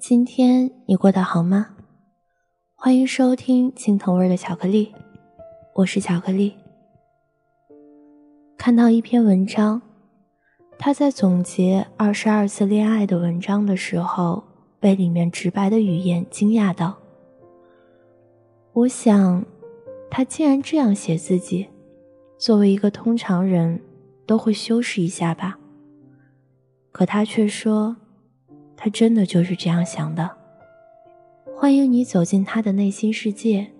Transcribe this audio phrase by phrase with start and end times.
[0.00, 1.76] 今天你过得好吗？
[2.74, 4.94] 欢迎收听青藤味的巧克力，
[5.74, 6.54] 我是巧克力。
[8.56, 9.82] 看到一篇文章，
[10.78, 14.42] 他在总结二十二次恋爱的文章的时候，
[14.80, 16.96] 被里面直白的语言惊讶到。
[18.72, 19.44] 我想，
[20.10, 21.68] 他竟然这样写自己，
[22.38, 23.82] 作为一个通常人
[24.24, 25.58] 都会修饰一下吧。
[26.90, 27.98] 可他却说。
[28.82, 30.30] 他真的就是这样想的。
[31.54, 33.70] 欢迎你走进他的内心世界，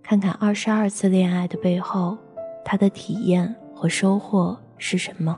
[0.00, 2.16] 看看二十二次恋爱的背后，
[2.64, 5.36] 他的体验和收获是什么。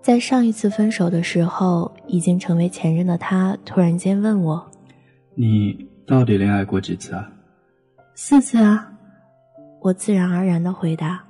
[0.00, 4.70] 在上一次分手的时候，已经成为前任的他突然间问我
[5.36, 7.30] ：“你到底恋爱过几次啊
[8.16, 8.88] ？”“四次啊。”
[9.82, 11.24] 我自然而然的回答：“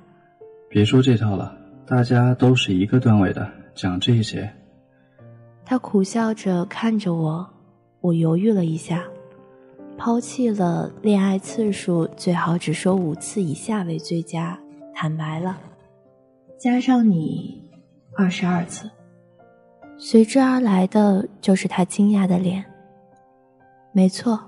[0.69, 4.47] 别说这套了，大家都是一个段位的，讲这些。”
[5.65, 7.49] 他苦笑着看着我，
[7.99, 9.03] 我犹豫了一下，
[9.97, 14.59] 抛弃了恋爱次数最好只说五次以下为最佳，
[14.93, 15.57] 坦白了，
[16.59, 17.71] 加上你，
[18.15, 18.87] 二十二次。
[19.97, 22.63] 随之而来的就是他惊讶的脸。
[23.91, 24.39] 没错。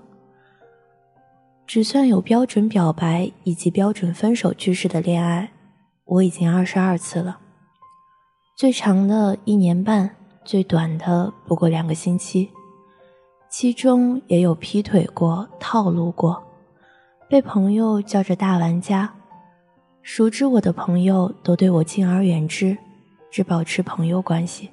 [1.68, 5.52] 只算有标准表白以及标准分手句式的恋爱，
[6.06, 7.40] 我已经二十二次了。
[8.56, 12.50] 最长的一年半，最短的不过两个星期，
[13.50, 16.42] 其中也有劈腿过、套路过，
[17.28, 19.12] 被朋友叫着大玩家。
[20.03, 22.78] 熟知我的朋友都对我敬而远之，
[23.32, 24.70] 只保持朋友关系。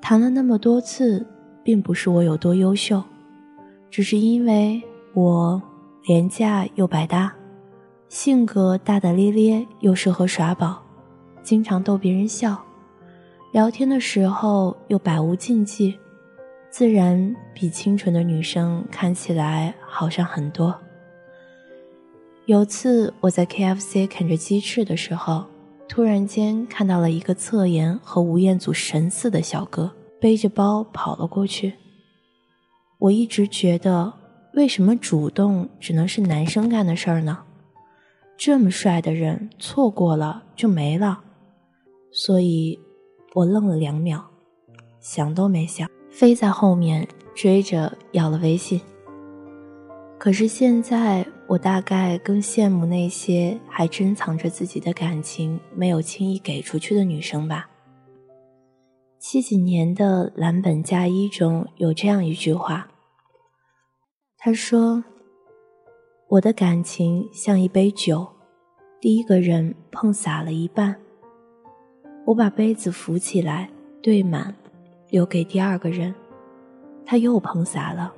[0.00, 1.26] 谈了那么多次，
[1.64, 3.02] 并不是我有多优秀，
[3.90, 4.82] 只是因为。
[5.20, 5.60] 我
[6.04, 7.34] 廉价又百搭，
[8.08, 10.80] 性格大大咧咧又适合耍宝，
[11.42, 12.56] 经常逗别人笑，
[13.50, 15.98] 聊天的时候又百无禁忌，
[16.70, 20.72] 自然比清纯的女生看起来好上很多。
[22.46, 25.46] 有次我在 KFC 啃着鸡翅的时候，
[25.88, 29.90] 突然间看到了一个侧颜和吴彦祖神似的小哥，
[30.20, 31.72] 背着包跑了过去。
[33.00, 34.12] 我一直觉得。
[34.58, 37.38] 为什么主动只能是男生干的事儿呢？
[38.36, 41.20] 这么帅的人错过了就没了，
[42.10, 42.76] 所以
[43.34, 44.28] 我愣了两秒，
[44.98, 48.80] 想都没想，飞在后面追着要了微信。
[50.18, 57.70] 可是现在我大概更羡慕那些还珍藏着自己的感情没有轻易给出去的女生吧。
[59.20, 62.88] 七几年的蓝本嫁衣中有这样一句话。
[64.40, 65.02] 他说
[66.30, 68.24] ：“我的感情像一杯酒，
[69.00, 70.94] 第一个人碰洒了一半。
[72.24, 73.68] 我把杯子扶起来，
[74.00, 74.54] 兑满，
[75.10, 76.14] 留给第二个人。
[77.04, 78.14] 他又碰洒了，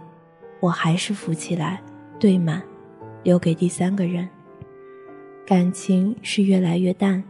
[0.60, 1.82] 我还是扶起来，
[2.19, 2.62] 兑满，
[3.22, 4.28] 留给第三个人。
[5.47, 7.25] 感情是越来越淡，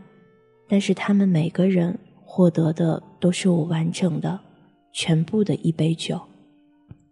[0.67, 4.41] 但是他们每个人获得的都是我完整的、
[4.93, 6.21] 全部的一杯酒。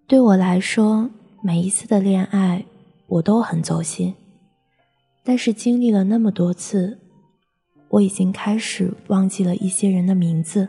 [0.08, 1.08] 对我来说。”
[1.40, 2.64] 每一次的恋爱，
[3.06, 4.12] 我都很走心，
[5.22, 6.98] 但是经历了那么多次，
[7.90, 10.66] 我已经开始忘记了一些人的名字，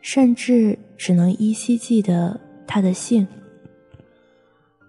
[0.00, 3.26] 甚至只能依稀记得他的姓。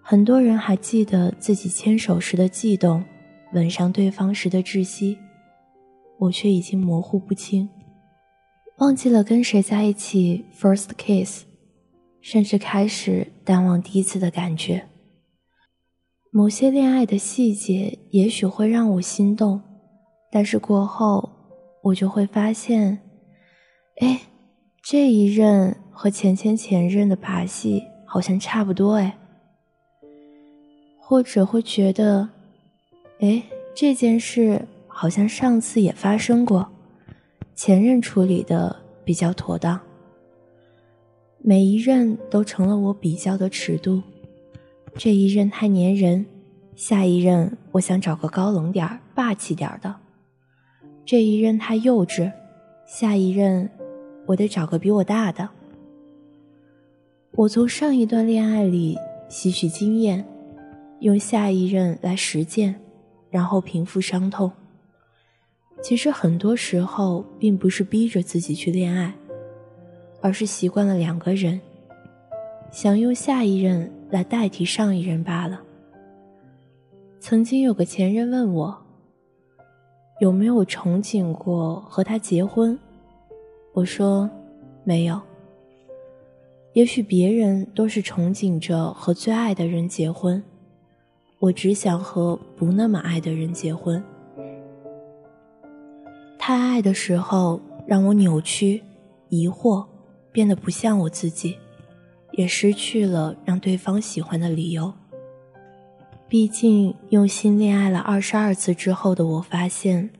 [0.03, 3.03] 很多人还记得自己牵手时的悸动，
[3.53, 5.17] 吻上对方时的窒息，
[6.19, 7.67] 我却已经模糊不清，
[8.77, 11.46] 忘记了跟谁在一起 first kiss。
[12.29, 14.85] 甚至开始淡忘第一次的感觉。
[16.29, 19.61] 某些恋爱的细节也许会让我心动，
[20.29, 21.29] 但是过后
[21.83, 22.99] 我就会发现，
[24.01, 24.19] 哎，
[24.83, 29.17] 这一任和前前前任的把戏好像差不多哎。
[30.99, 32.27] 或者会觉得，
[33.21, 33.41] 哎，
[33.73, 36.67] 这件事好像上次也发生过，
[37.55, 38.75] 前任处理的
[39.05, 39.79] 比较妥当。
[41.47, 44.01] 每一任都成了我比较的尺度，
[44.97, 46.25] 这一任太粘人，
[46.75, 49.89] 下一任我想找个高冷点儿、霸气点儿的；
[51.05, 52.29] 这一任太幼稚，
[52.85, 53.69] 下一任
[54.25, 55.47] 我得找个比我大的。
[57.31, 58.97] 我从上一段恋爱里
[59.29, 60.25] 吸取经验，
[60.99, 62.75] 用下一任来实践，
[63.29, 64.51] 然后平复伤痛。
[65.81, 69.15] 其实很多时候并不是逼着自己去恋爱。
[70.27, 71.57] 而是习惯了两个人，
[72.69, 75.61] 想用下一任来代替上一任罢了。
[77.17, 78.77] 曾经有个前任问我，
[80.19, 82.77] 有没有憧憬过和他结婚？
[83.71, 84.29] 我说
[84.83, 85.17] 没有。
[86.73, 90.43] 也许别人都是憧憬着和最爱的人结婚，
[91.39, 94.03] 我只想和不那么爱的人结婚。
[96.37, 98.83] 太爱的时候让我扭曲、
[99.29, 99.85] 疑惑。
[100.37, 101.57] 变得不像我自己，
[102.33, 104.93] 也失去了让对方喜欢的理由。
[106.27, 110.11] 毕竟用心恋爱了二十二次之后的我发现，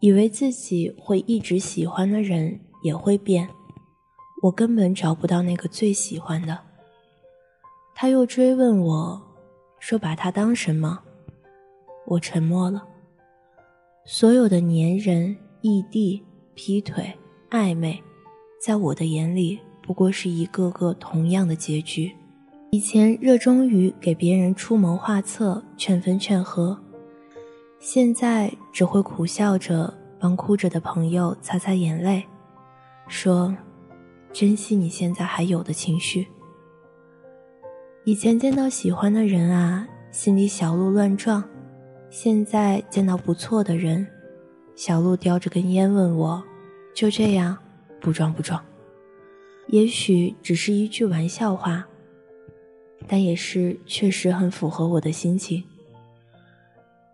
[0.00, 3.46] 以为自己会一直喜欢的人也会变，
[4.40, 6.58] 我根本找不到那个最喜欢的。
[7.94, 9.20] 他又追问我，
[9.78, 10.98] 说把他当什么？
[12.06, 12.82] 我沉默了。
[14.06, 16.24] 所有的粘人、异地、
[16.54, 17.12] 劈腿、
[17.50, 18.02] 暧昧。
[18.60, 22.10] 在我的眼里，不过是一个个同样的结局。
[22.70, 26.76] 以前热衷于给别人出谋划策、劝分劝和，
[27.78, 32.24] 现在只会苦笑着帮哭着的朋友擦擦眼泪，
[33.06, 33.54] 说
[34.32, 36.26] ：“珍惜你现在还有的情绪。”
[38.04, 41.42] 以前见到喜欢的人啊，心里小鹿乱撞；
[42.10, 44.06] 现在见到不错的人，
[44.74, 46.42] 小鹿叼着根烟问我
[46.94, 47.56] ：“就这样？”
[48.06, 48.64] 不装不装，
[49.66, 51.84] 也许只是一句玩笑话，
[53.08, 55.64] 但也是确实很符合我的心情。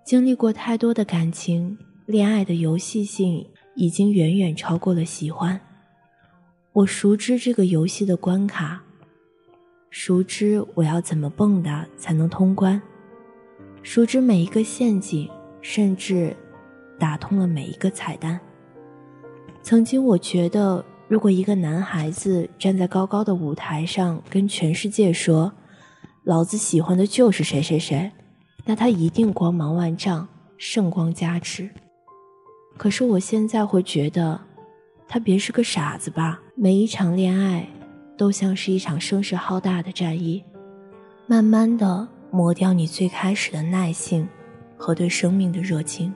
[0.04, 5.58] 经历过太多的感情，恋爱的游戏性已经远远超过了喜欢。
[6.74, 8.84] 我熟知这个游戏的关卡，
[9.88, 12.78] 熟知我要怎么蹦跶才能通关，
[13.82, 15.26] 熟知每一个陷阱，
[15.62, 16.36] 甚至
[16.98, 18.38] 打通了每一个彩蛋。
[19.62, 25.52] 曾经我觉得，如果一个男孩子站在高高的舞台上，跟全世界说
[26.24, 28.10] ：“老子喜欢的就是谁谁谁”，
[28.66, 30.26] 那他一定光芒万丈，
[30.58, 31.70] 圣光加持。
[32.76, 34.38] 可是我现在会觉得，
[35.06, 36.40] 他别是个傻子吧？
[36.56, 37.66] 每一场恋爱，
[38.18, 40.42] 都像是一场声势浩大的战役，
[41.28, 44.28] 慢慢的磨掉你最开始的耐性
[44.76, 46.12] 和对生命的热情。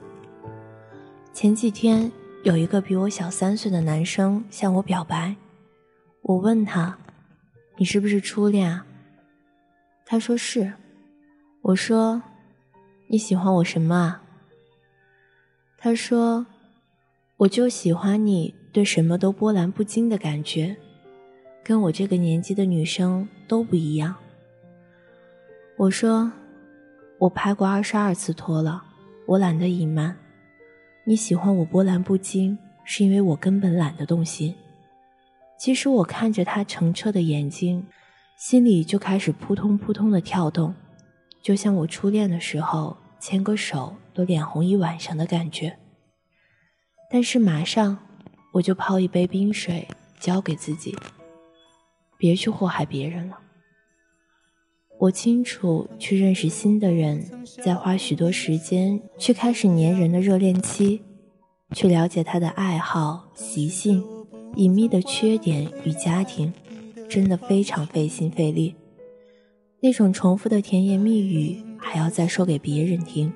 [1.31, 2.11] 前几天。
[2.43, 5.35] 有一个比我小三岁的男生向我表白，
[6.21, 6.97] 我问他
[7.77, 8.85] ：“你是不是初恋啊？”
[10.05, 10.71] 他说是。
[11.63, 12.21] 我说
[13.09, 14.23] ：“你喜欢我什么啊？”
[15.77, 16.45] 他说
[17.37, 20.77] ：“我就喜欢你对什么都波澜不惊的感觉，
[21.63, 24.15] 跟我这个年纪的女生都不一样。”
[25.75, 26.31] 我说
[27.19, 28.81] ：“我拍过二十二次拖了，
[29.25, 30.15] 我懒得隐瞒。”
[31.09, 34.53] 你喜欢我波澜不惊，是因为我根本懒得动心。
[35.57, 37.87] 其实我看着他澄澈的眼睛，
[38.37, 40.75] 心里就开始扑通扑通的跳动，
[41.41, 45.79] 就像我初恋的时候牵个手都脸红一晚上的感觉。
[47.09, 47.97] 但是马上
[48.51, 49.87] 我就泡一杯冰水，
[50.19, 50.93] 交给自己，
[52.17, 53.39] 别去祸害别人了。
[54.99, 57.23] 我清楚，去认识新的人，
[57.63, 61.01] 再花许多时间去开始粘人的热恋期，
[61.73, 64.03] 去了解他的爱好、习性、
[64.55, 66.51] 隐秘的缺点与家庭，
[67.07, 68.73] 真的非常费心费力。
[69.81, 73.31] 那种重复的甜言蜜语还要再说给别人听，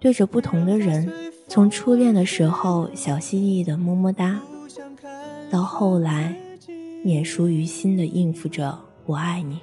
[0.00, 1.12] 对着不同的人，
[1.48, 4.40] 从初恋的时候小心翼翼的么么哒，
[5.50, 6.34] 到后来
[7.04, 9.58] 免熟于心的应付着“我爱你”。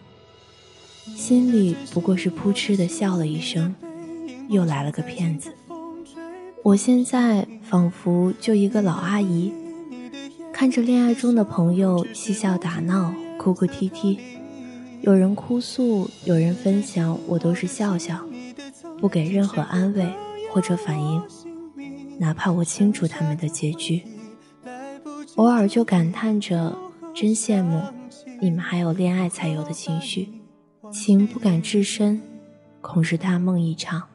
[1.13, 3.75] 心里不过是扑哧的笑了一声，
[4.49, 5.51] 又来了个骗子。
[6.63, 9.53] 我现在仿佛就一个老阿姨，
[10.51, 14.17] 看着恋爱中的朋友嬉笑打闹、哭哭啼啼，
[15.01, 18.25] 有人哭诉，有人分享，我都是笑笑，
[18.99, 20.07] 不给任何安慰
[20.51, 21.21] 或者反应，
[22.17, 24.01] 哪怕我清楚他们的结局，
[25.35, 26.75] 偶尔就感叹着，
[27.13, 27.79] 真羡慕
[28.41, 30.29] 你们还有恋爱才有的情绪。
[30.91, 32.21] 情不敢至深，
[32.81, 34.07] 恐是大梦一场。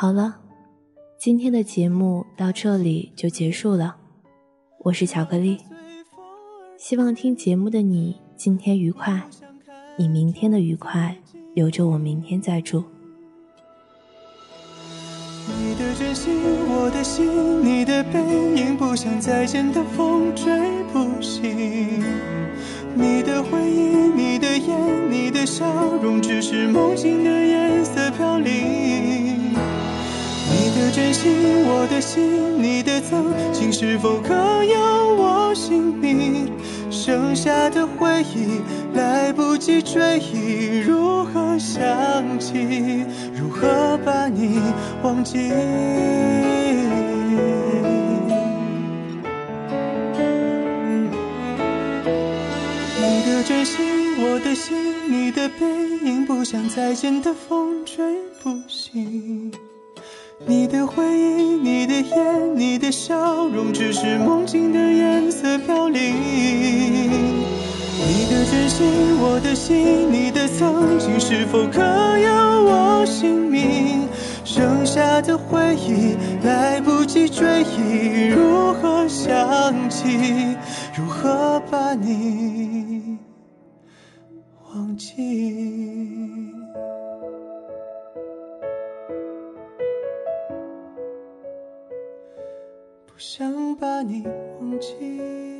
[0.00, 0.36] 好了，
[1.18, 3.96] 今天的节目到这里就结束了。
[4.84, 5.58] 我是巧克力，
[6.78, 9.28] 希望听节目的你今天愉快，
[9.96, 11.16] 你明天的愉快
[11.52, 12.84] 留着我明天再祝。
[15.48, 16.32] 你的真心，
[16.68, 18.20] 我的心，你的背
[18.54, 20.48] 影，不像再见的风吹
[20.92, 22.04] 不醒。
[22.94, 29.37] 你的回忆，你的眼，你的笑容，只是梦境的颜色飘零。
[30.78, 34.32] 你的真心，我的心，你的曾经，是否刻
[34.62, 34.78] 有
[35.16, 36.52] 我姓名？
[36.88, 38.60] 剩下的回忆，
[38.94, 41.82] 来不及追忆，如何想
[42.38, 43.04] 起？
[43.34, 44.60] 如何把你
[45.02, 45.38] 忘记？
[53.00, 54.76] 你的真心，我的心，
[55.10, 55.66] 你的背
[56.04, 59.52] 影，不像再见的风吹不醒。
[60.48, 66.00] 你的回忆，你的眼，你的笑容，只是梦境的颜色飘零。
[68.00, 68.86] 你的真心，
[69.20, 71.82] 我的心，你的曾经，是否刻
[72.18, 72.32] 有
[72.64, 74.08] 我姓名？
[74.42, 80.56] 剩下的回忆，来不及追忆，如何想起？
[80.96, 83.18] 如何把你
[84.72, 85.77] 忘记？
[93.18, 94.24] 想把你
[94.60, 95.57] 忘记。